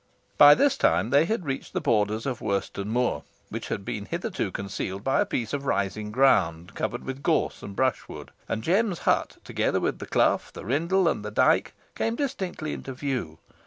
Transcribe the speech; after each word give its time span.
By 0.39 0.55
this 0.55 0.77
time 0.77 1.11
they 1.11 1.25
had 1.25 1.45
reached 1.45 1.73
the 1.73 1.79
borders 1.79 2.25
of 2.25 2.41
Worston 2.41 2.87
Moor, 2.89 3.21
which 3.49 3.67
had 3.67 3.85
been 3.85 4.05
hitherto 4.07 4.49
concealed 4.49 5.03
by 5.03 5.21
a 5.21 5.27
piece 5.27 5.53
of 5.53 5.67
rising 5.67 6.09
ground, 6.09 6.73
covered 6.73 7.03
with 7.03 7.21
gorse 7.21 7.61
and 7.61 7.75
brushwood, 7.75 8.31
and 8.49 8.63
Jem's 8.63 9.01
hut, 9.05 9.37
together 9.43 9.79
with 9.79 9.99
the 9.99 10.07
clough, 10.07 10.41
the 10.53 10.65
rindle, 10.65 11.07
and 11.07 11.23
the 11.23 11.29
dyke, 11.29 11.75
came 11.93 12.15
distinctly 12.15 12.73
into 12.73 12.93
view. 12.93 13.37